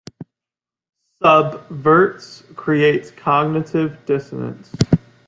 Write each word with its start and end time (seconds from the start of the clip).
Subverts 1.21 2.41
create 2.55 3.15
cognitive 3.15 4.03
dissonance. 4.07 4.71